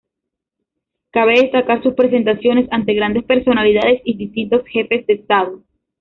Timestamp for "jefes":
4.65-5.05